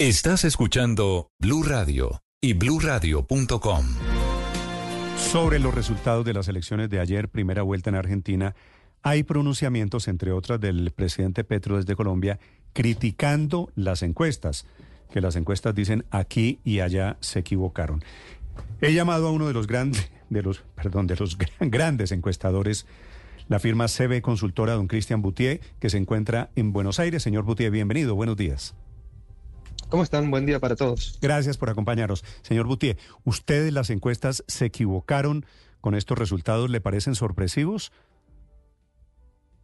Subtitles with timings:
[0.00, 3.86] Estás escuchando Blue Radio y bluradio.com.
[5.16, 8.56] Sobre los resultados de las elecciones de ayer, primera vuelta en Argentina,
[9.04, 12.40] hay pronunciamientos, entre otras, del presidente Petro desde Colombia,
[12.72, 14.66] criticando las encuestas,
[15.12, 18.02] que las encuestas dicen aquí y allá se equivocaron.
[18.80, 22.84] He llamado a uno de los grandes, de los, perdón, de los grandes encuestadores,
[23.46, 27.22] la firma CB Consultora, don Cristian Boutier, que se encuentra en Buenos Aires.
[27.22, 28.74] Señor Boutier, bienvenido, buenos días.
[29.94, 30.28] ¿Cómo están?
[30.28, 31.20] Buen día para todos.
[31.22, 32.24] Gracias por acompañarnos.
[32.42, 35.46] Señor Boutier, ¿ustedes las encuestas se equivocaron
[35.80, 36.68] con estos resultados?
[36.68, 37.92] ¿Le parecen sorpresivos?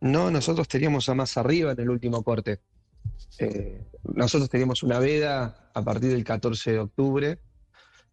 [0.00, 2.60] No, nosotros teníamos a más arriba en el último corte.
[3.40, 7.40] Eh, nosotros teníamos una veda a partir del 14 de octubre,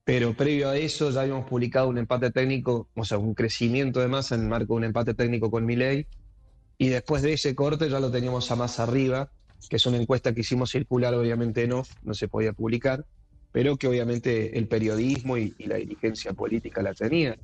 [0.04, 4.08] pero previo a eso ya habíamos publicado un empate técnico, o sea, un crecimiento de
[4.08, 6.08] masa en el marco de un empate técnico con Milei,
[6.80, 9.30] y después de ese corte ya lo teníamos a más arriba,
[9.70, 13.06] que es una encuesta que hicimos circular obviamente en off, no se podía publicar,
[13.52, 17.38] pero que obviamente el periodismo y, la dirigencia política la tenía,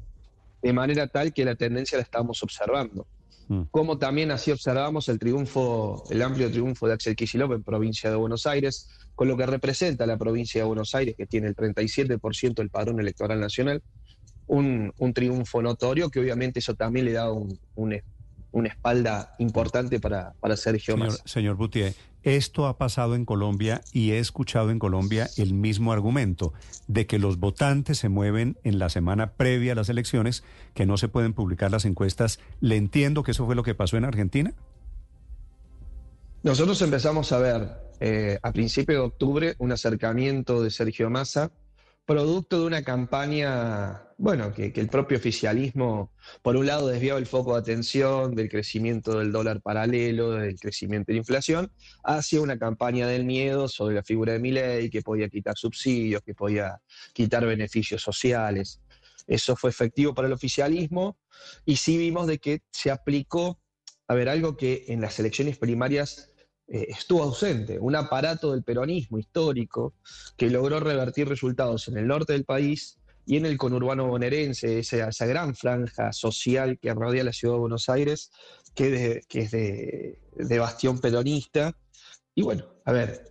[0.61, 3.05] de manera tal que la tendencia la estábamos observando.
[3.47, 3.63] Mm.
[3.71, 8.15] Como también así observamos el triunfo, el amplio triunfo de Axel Kicillof en provincia de
[8.15, 12.53] Buenos Aires, con lo que representa la provincia de Buenos Aires, que tiene el 37%
[12.53, 13.81] del padrón electoral nacional,
[14.47, 17.93] un, triunfo notorio que obviamente eso también le da un, un,
[18.53, 21.23] una espalda importante para, para Sergio señor, Massa.
[21.25, 26.53] Señor Boutier, esto ha pasado en Colombia y he escuchado en Colombia el mismo argumento
[26.87, 30.43] de que los votantes se mueven en la semana previa a las elecciones,
[30.73, 32.39] que no se pueden publicar las encuestas.
[32.61, 34.53] ¿Le entiendo que eso fue lo que pasó en Argentina?
[36.43, 41.51] Nosotros empezamos a ver eh, a principios de octubre un acercamiento de Sergio Massa
[42.05, 47.53] producto de una campaña, bueno, que, el propio oficialismo, por un lado, desviaba el foco
[47.53, 51.71] de atención del crecimiento del dólar paralelo, del crecimiento de la inflación,
[52.03, 56.33] hacia una campaña del miedo sobre la figura de Milei, que podía quitar subsidios, que
[56.33, 56.81] podía
[57.13, 58.81] quitar beneficios sociales.
[59.25, 61.17] Eso fue efectivo para el oficialismo
[61.65, 63.59] y sí vimos de que se aplicó,
[64.09, 66.32] a ver, algo que en las elecciones primarias
[66.67, 69.93] eh, estuvo ausente, un aparato del peronismo histórico
[70.37, 75.09] que logró revertir resultados en el norte del país y en el conurbano bonaerense, esa,
[75.09, 78.31] esa gran franja social que rodea la ciudad de Buenos Aires,
[78.75, 81.75] que, es de, bastión peronista.
[82.35, 83.29] Y bueno, a ver,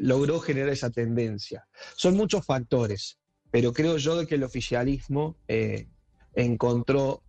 [0.00, 1.66] logró generar esa tendencia.
[1.96, 3.18] Son muchos factores,
[3.50, 5.88] pero creo yo que el oficialismo eh,
[6.34, 7.22] encontró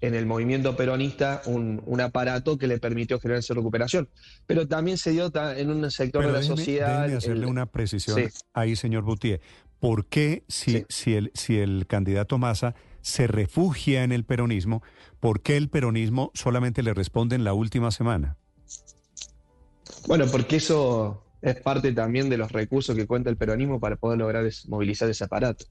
[0.00, 4.08] en el movimiento peronista un, aparato que le permitió generar esa recuperación.
[4.46, 7.02] Pero también se dio en un sector de la sociedad.
[7.02, 9.40] Déjeme hacerle una precisión ahí, señor Boutier.
[9.80, 14.82] ¿Por qué, si, si, el, si el candidato Massa se refugia en el peronismo,
[15.20, 18.36] por qué el peronismo solamente le responde en la última semana?
[20.06, 24.18] Bueno, porque eso es parte también de los recursos que cuenta el peronismo para poder
[24.18, 25.66] lograr movilizar ese aparato.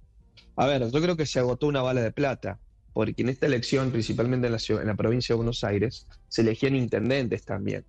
[0.55, 2.59] A ver, yo creo que se agotó una bala de plata
[2.93, 7.85] porque en esta elección, principalmente en la, provincia de Buenos Aires, se elegían intendentes también.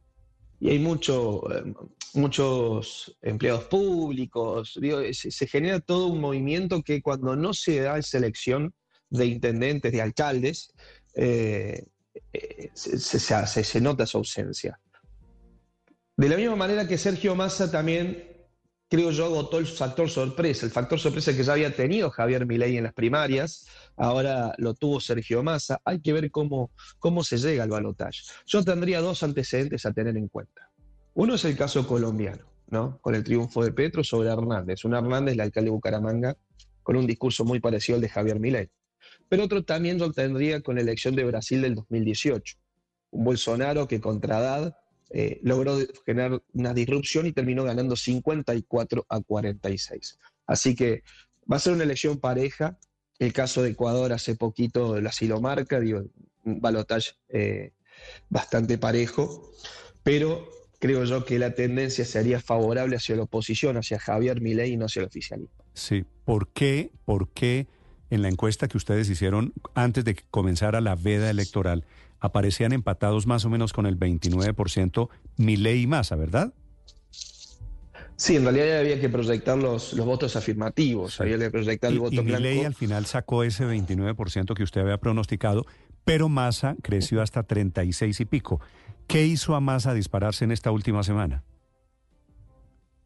[0.61, 1.75] Y hay eh,
[2.15, 4.79] muchos empleados públicos,
[5.13, 8.73] se, genera todo un movimiento que cuando no se da esa elección
[9.11, 10.73] de intendentes, de alcaldes,
[11.15, 11.85] eh,
[12.33, 14.81] eh, se, se, nota su ausencia.
[16.17, 18.34] De la misma manera que Sergio Massa también
[18.95, 22.77] creo yo, agotó el factor sorpresa, el factor sorpresa que ya había tenido Javier Milei
[22.77, 23.67] en las primarias,
[23.97, 25.81] ahora lo tuvo Sergio Massa.
[25.85, 28.21] Hay que ver cómo, cómo se llega al balotaje.
[28.47, 30.71] Yo tendría dos antecedentes a tener en cuenta.
[31.15, 32.99] Uno es el caso colombiano, ¿no?
[33.01, 34.85] Con el triunfo de Petro sobre Hernández.
[34.85, 36.37] Un Hernández, el alcalde de Bucaramanga,
[36.85, 38.71] con un discurso muy parecido al de Javier Milei.
[39.29, 42.57] Pero otro también yo tendría con la elección de Brasil del 2018.
[43.11, 44.39] Un Bolsonaro que contra
[45.17, 50.19] eh, logró generar una disrupción y terminó ganando 54 a 46.
[50.45, 51.05] Así que
[51.51, 52.77] va a ser una elección pareja.
[53.21, 56.03] El caso de Ecuador hace poquito así lo marca, digo,
[56.43, 57.71] un balotaje eh,
[58.29, 59.53] bastante parejo,
[60.03, 60.49] pero
[60.81, 64.87] creo yo que la tendencia sería favorable hacia la oposición, hacia Javier Milei y no
[64.87, 65.65] hacia el oficialismo.
[65.75, 67.69] Sí, ¿por qué, por qué
[68.11, 71.85] en la encuesta que ustedes hicieron antes de que comenzara la veda electoral
[72.25, 76.55] aparecían empatados más o menos con el 29% Milei y Massa, ¿verdad?
[78.17, 82.15] Sí, en realidad había que proyectar los, los votos afirmativos, había que proyectar el voto
[82.15, 82.41] y blanco.
[82.41, 85.67] Milei al final sacó ese 29% que usted había pronosticado,
[86.07, 88.59] pero Massa creció hasta 36 y pico.
[89.07, 91.43] ¿Qué hizo a Massa dispararse en esta última semana?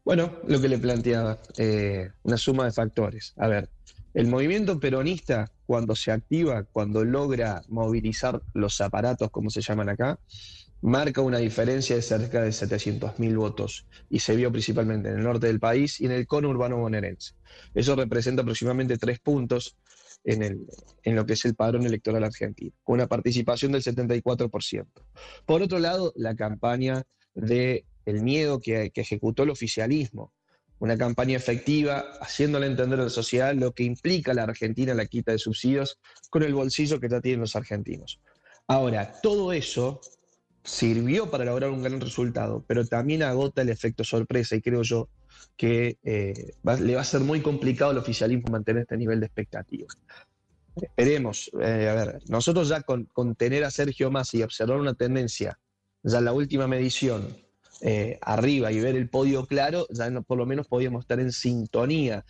[0.05, 3.33] Bueno, lo que le planteaba, eh, una suma de factores.
[3.35, 3.69] A ver,
[4.13, 10.19] el movimiento peronista, cuando se activa, cuando logra movilizar los aparatos, como se llaman acá,
[10.81, 15.47] marca una diferencia de cerca de 700.000 votos y se vio principalmente en el norte
[15.47, 17.33] del país y en el cono urbano bonaerense.
[17.73, 19.77] Eso representa aproximadamente tres puntos
[20.23, 20.67] en, el,
[21.03, 24.85] en lo que es el padrón electoral argentino, con una participación del 74%.
[25.45, 27.03] Por otro lado, la campaña
[27.33, 30.33] del el miedo que, que ejecutó el oficialismo,
[30.79, 35.31] una campaña efectiva, haciéndole entender a la sociedad lo que implica la Argentina la quita
[35.31, 35.99] de subsidios
[36.29, 38.19] con el bolsillo que ya tienen los argentinos.
[38.67, 39.99] Ahora, todo eso
[40.63, 45.09] sirvió para lograr un gran resultado, pero también agota el efecto sorpresa y creo yo
[45.57, 49.87] que eh, le va a ser muy complicado al oficialismo mantener este nivel de expectativa.
[50.75, 55.59] Esperemos, eh, a ver, nosotros ya con, tener a Sergio Massa y observar una tendencia,
[56.03, 57.35] ya la última medición,
[57.81, 62.25] eh, arriba y ver el podio claro, ya por lo menos podíamos estar en sintonía.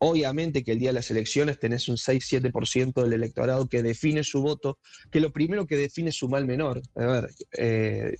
[0.00, 4.42] Obviamente que el día de las elecciones tenés un 6-7% del electorado que define su
[4.42, 4.78] voto,
[5.10, 7.30] que lo primero que define es su mal menor, a ver,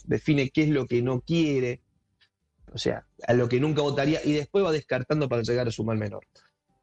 [0.05, 1.83] define qué es lo que no quiere,
[2.75, 5.85] o sea, a lo que nunca votaría y después va descartando para llegar a su
[5.85, 6.27] mal menor.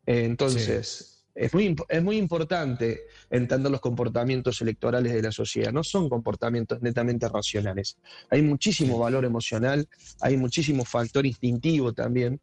[0.06, 5.72] Eh, entonces, es, muy, es muy importante entender los comportamientos electorales de la sociedad.
[5.72, 7.98] No son comportamientos netamente racionales.
[8.30, 9.88] Hay muchísimo valor emocional,
[10.20, 12.40] hay muchísimo factor instintivo también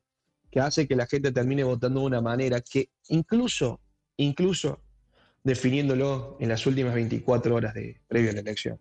[0.50, 3.80] que hace que la gente termine votando de una manera que incluso,
[4.16, 4.80] incluso
[5.44, 8.78] definiéndolo en las últimas 24 horas de previo a la elección.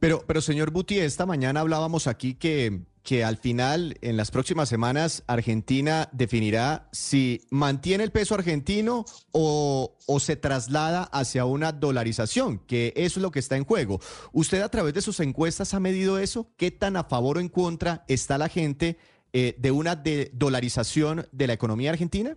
[0.00, 4.68] Pero, pero señor Buti, esta mañana hablábamos aquí que que al final, en las próximas
[4.68, 12.92] semanas, Argentina definirá si mantiene el peso argentino o, se traslada hacia una dolarización, que
[12.96, 14.00] eso es lo que está en juego.
[14.32, 16.52] ¿Usted a través de sus encuestas ha medido eso?
[16.56, 18.98] ¿Qué tan a favor o en contra está la gente
[19.32, 22.36] eh, de una dolarización de la economía argentina?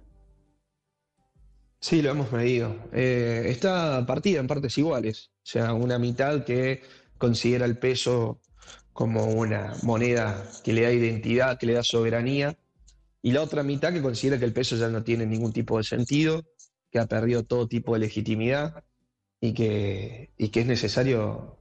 [1.80, 2.76] Sí, lo hemos medido.
[2.94, 6.84] Eh, está partida en partes iguales, o sea, una mitad que
[7.18, 8.40] considera el peso
[9.00, 12.58] como una moneda que le da identidad, que le da soberanía,
[13.22, 15.86] y la otra mitad que considera que el peso ya no tiene ningún tipo de
[15.86, 16.44] sentido,
[16.92, 18.84] que ha perdido todo tipo de legitimidad
[19.40, 21.60] y que, que es necesario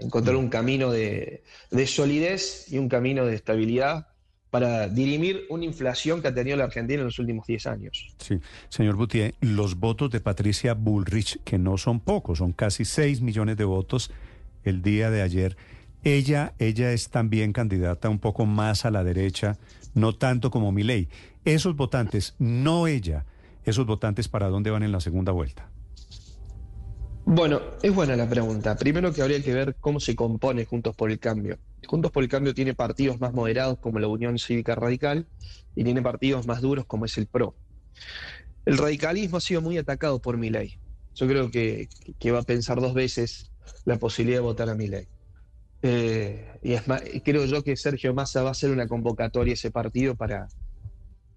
[0.00, 1.44] encontrar un camino de,
[1.86, 4.08] solidez y un camino de estabilidad
[4.50, 8.12] para dirimir una inflación que ha tenido la Argentina en los últimos 10 años.
[8.18, 8.40] Sí,
[8.70, 13.56] señor Boutier, los votos de Patricia Bullrich, que no son pocos, son casi 6 millones
[13.56, 14.10] de votos
[14.64, 15.56] el día de ayer,
[16.04, 19.58] ella, ella es también candidata un poco más a la derecha,
[19.94, 21.08] no tanto como Milei.
[21.44, 23.24] Esos votantes, no ella,
[23.64, 25.68] esos votantes, ¿para dónde van en la segunda vuelta?
[27.24, 28.76] Bueno, es buena la pregunta.
[28.76, 31.58] Primero que habría que ver cómo se compone Juntos por el Cambio.
[31.86, 35.26] Juntos por el Cambio tiene partidos más moderados como la Unión Cívica Radical
[35.76, 37.54] y tiene partidos más duros como es el PRO.
[38.64, 40.78] El radicalismo ha sido muy atacado por Milei.
[41.14, 41.88] Yo creo que,
[42.18, 43.52] que va a pensar dos veces
[43.84, 45.06] la posibilidad de votar a Milei.
[45.82, 46.82] Eh, y es
[47.24, 50.48] creo yo que Sergio Massa va a hacer una convocatoria ese partido para,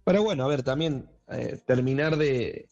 [0.04, 2.70] para bueno, a ver, también eh, terminar de,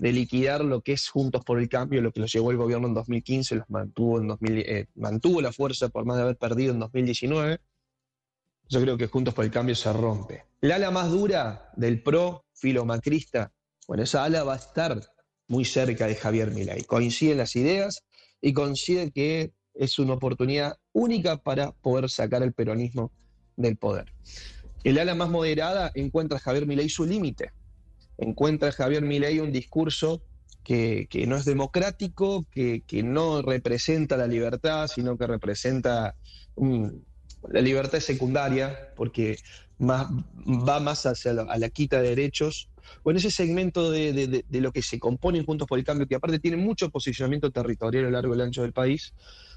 [0.00, 2.94] liquidar lo que es Juntos por el Cambio, lo que los llevó el gobierno en
[2.94, 6.78] 2015, los mantuvo en 2000, eh, mantuvo la fuerza por más de haber perdido en
[6.78, 7.58] 2019.
[8.68, 10.44] Yo creo que Juntos por el Cambio se rompe.
[10.60, 13.52] La ala más dura del pro filomacrista,
[13.88, 15.00] bueno, esa ala va a estar
[15.48, 16.84] muy cerca de Javier Milei.
[16.84, 18.04] Coinciden las ideas
[18.40, 23.10] y coincide que es una oportunidad única para poder sacar al peronismo
[23.56, 24.12] del poder.
[24.84, 27.52] El ala más moderada encuentra a Javier Milei su límite.
[28.18, 30.22] Encuentra a Javier Milei un discurso
[30.64, 36.16] que, no es democrático, que, no representa la libertad, sino que representa
[36.56, 39.38] la libertad secundaria, porque
[39.78, 40.06] más,
[40.46, 42.68] va más hacia la quita de derechos.
[43.04, 44.12] Bueno, ese segmento de,
[44.48, 48.04] de, lo que se compone Juntos por el Cambio, que aparte tiene mucho posicionamiento territorial
[48.04, 49.14] a lo largo y ancho del país,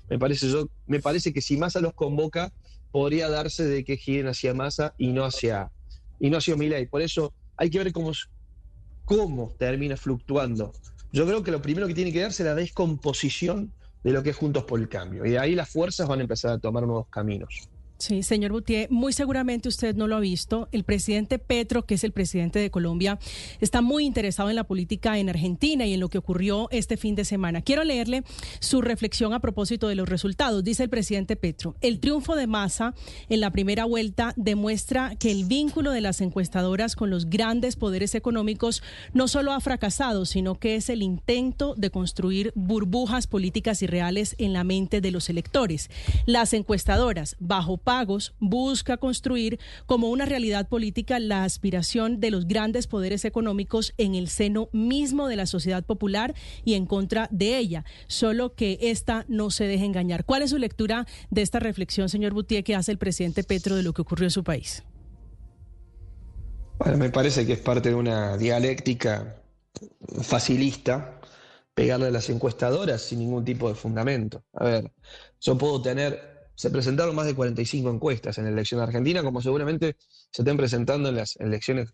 [0.09, 2.51] me parece, yo, me parece que si Massa los convoca,
[2.91, 5.71] podría darse de que giren hacia Massa y no hacia,
[6.19, 6.85] y no hacia Milei.
[6.85, 8.11] Por eso hay que ver cómo,
[9.03, 10.71] cómo termina fluctuando.
[11.11, 14.29] Yo creo que lo primero que tiene que darse es la descomposición de lo que
[14.31, 15.25] es Juntos por el Cambio.
[15.25, 17.69] Y de ahí las fuerzas van a empezar a tomar nuevos caminos.
[18.05, 20.69] Sí, señor Boutier, muy seguramente usted no lo ha visto.
[20.71, 23.17] El presidente Petro, que es el presidente de Colombia,
[23.61, 27.15] está muy interesado en la política en Argentina y en lo que ocurrió este fin
[27.15, 27.63] de semana.
[27.63, 28.23] Quiero leerle
[28.59, 30.63] su reflexión a propósito de los resultados.
[30.63, 32.93] Dice el presidente Petro, el triunfo de Massa
[33.27, 38.13] en la primera vuelta demuestra que el vínculo de las encuestadoras con los grandes poderes
[38.13, 38.83] económicos
[39.13, 44.53] no solo ha fracasado, sino que es el intento de construir burbujas políticas irreales en
[44.53, 45.89] la mente de los electores.
[46.27, 47.77] Las encuestadoras, bajo
[48.39, 54.27] busca construir como una realidad política la aspiración de los grandes poderes económicos en el
[54.27, 56.33] seno mismo de la sociedad popular
[56.63, 60.25] y en contra de ella, solo que esta no se deje engañar.
[60.25, 63.83] ¿Cuál es su lectura de esta reflexión, señor Boutier, que hace el presidente Petro de
[63.83, 64.83] lo que ocurrió en su país?
[66.97, 69.41] Me parece que es parte de una dialéctica
[70.21, 71.19] facilista
[71.73, 74.43] pegarle a las encuestadoras sin ningún tipo de fundamento.
[74.53, 74.91] A ver,
[75.41, 79.97] yo puedo tener, se presentaron más de 45 encuestas en la elección argentina, como seguramente
[80.31, 81.93] se estén presentando en las elecciones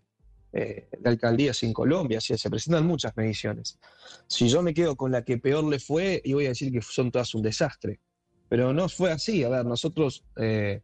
[0.52, 3.78] eh, de alcaldías en Colombia, se presentan muchas mediciones.
[4.26, 6.82] Si yo me quedo con la que peor le fue, y voy a decir que
[6.82, 8.00] son todas un desastre.
[8.48, 9.44] Pero no fue así.
[9.44, 10.82] A ver, nosotros eh,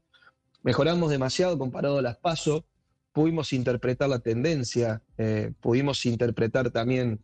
[0.62, 2.64] mejoramos demasiado comparado a las PASO,
[3.12, 7.23] pudimos interpretar la tendencia, eh, pudimos interpretar también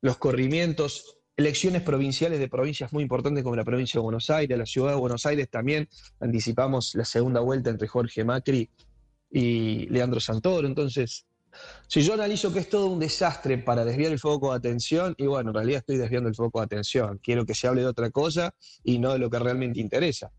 [0.00, 4.66] los corrimientos, elecciones provinciales de provincias muy importantes como la provincia de Buenos Aires, la
[4.66, 5.88] ciudad de Buenos Aires también,
[6.20, 8.68] anticipamos la segunda vuelta entre Jorge Macri
[9.30, 11.26] y Leandro Santoro, entonces
[11.86, 15.26] si yo analizo que es todo un desastre para desviar el foco de atención, y
[15.26, 17.18] bueno, en realidad estoy desviando el foco de atención.
[17.22, 20.32] Quiero que se hable de otra cosa y no de lo que realmente interesa.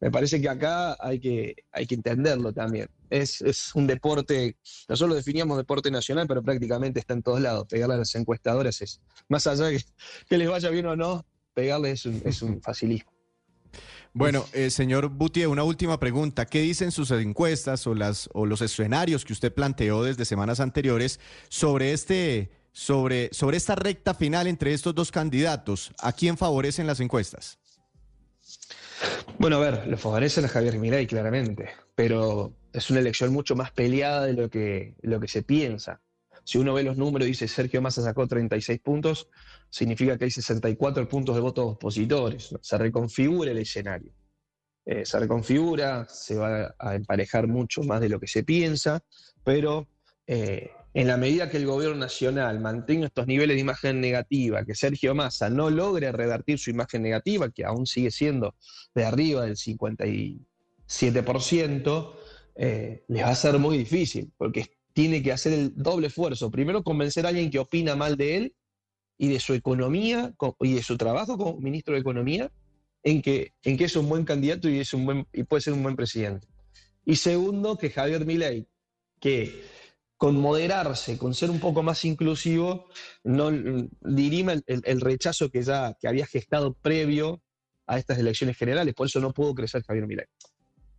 [0.00, 2.88] Me parece que acá hay que, hay que entenderlo también.
[3.10, 3.42] Es,
[3.74, 4.56] un deporte,
[4.88, 7.66] nosotros lo definíamos deporte nacional, pero prácticamente está en todos lados.
[7.68, 9.84] Pegarle a las encuestadoras es, más allá de
[10.28, 13.19] que, les vaya bien o no, pegarle es un, es un facilismo.
[14.12, 16.46] Bueno, eh, señor Butier, una última pregunta.
[16.46, 21.20] ¿Qué dicen sus encuestas o, las, o los escenarios que usted planteó desde semanas anteriores
[21.48, 25.92] sobre, este, sobre, sobre esta recta final entre estos dos candidatos?
[26.00, 27.58] ¿A quién favorecen las encuestas?
[29.38, 33.70] Bueno, a ver, lo favorecen a Javier Milei claramente, pero es una elección mucho más
[33.70, 36.00] peleada de lo que, lo que se piensa.
[36.50, 39.28] Si uno ve los números y dice Sergio Massa sacó 36 puntos,
[39.68, 42.52] significa que hay 64 puntos de votos opositores.
[42.60, 44.12] Se reconfigura el escenario.
[44.84, 49.04] Eh, se reconfigura, se va a emparejar mucho más de lo que se piensa,
[49.44, 49.86] pero
[50.26, 54.74] eh, en la medida que el gobierno nacional mantenga estos niveles de imagen negativa, que
[54.74, 58.56] Sergio Massa no logre revertir su imagen negativa, que aún sigue siendo
[58.92, 62.14] de arriba del 57%,
[62.56, 66.50] eh, les va a ser muy difícil, porque tiene que hacer el doble esfuerzo.
[66.50, 68.54] Primero, convencer a alguien que opina mal de él
[69.18, 72.50] y de su economía y de su trabajo como ministro de Economía
[73.02, 75.72] en que, en que es un buen candidato y, es un buen, y puede ser
[75.72, 76.46] un buen presidente.
[77.04, 78.66] Y segundo, que Javier Milei,
[79.18, 79.62] que
[80.16, 82.86] con moderarse, con ser un poco más inclusivo,
[83.24, 83.50] no
[84.02, 87.42] dirima el, rechazo que ya que había gestado previo
[87.86, 88.94] a estas elecciones generales.
[88.94, 90.26] Por eso no pudo crecer Javier Milei.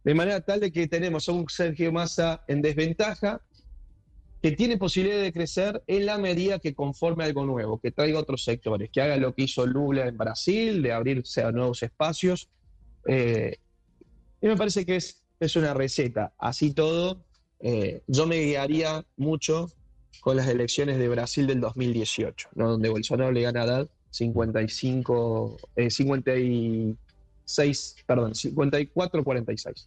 [0.04, 3.42] De manera tal de que tenemos a un Sergio Massa en desventaja
[4.42, 8.44] que tiene posibilidad de crecer en la medida que conforme algo nuevo, que traiga otros
[8.44, 12.50] sectores, que haga lo que hizo Lula en Brasil, de abrirse a nuevos espacios.
[13.08, 13.58] Eh,
[14.42, 16.34] y me parece que es, es una receta.
[16.40, 17.24] Así todo,
[17.60, 19.70] eh, yo me guiaría mucho
[20.22, 22.72] con las elecciones de Brasil del 2018, ¿no?
[22.72, 25.58] donde Bolsonaro le gana a Haddad 55,
[25.88, 29.86] 56, eh, perdón, 54-46.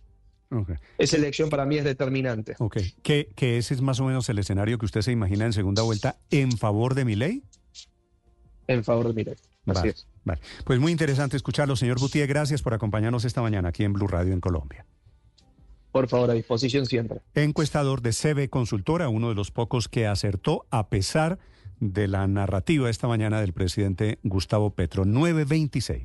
[0.99, 2.54] Esa elección para mí es determinante.
[2.58, 5.82] Ok, ¿Que, ese es más o menos el escenario que usted se imagina en segunda
[5.82, 7.42] vuelta en favor de mi ley?
[8.66, 10.06] En favor de mi ley, así es.
[10.25, 10.40] Vale.
[10.64, 12.28] Pues muy interesante escucharlo, señor Gutiérrez.
[12.28, 14.87] Gracias por acompañarnos esta mañana aquí en Blue Radio en Colombia.
[15.92, 17.20] Por favor, a disposición siempre.
[17.34, 21.38] Encuestador de CB Consultora, uno de los pocos que acertó a pesar
[21.78, 26.02] de la narrativa esta mañana del presidente Gustavo Petro, 926.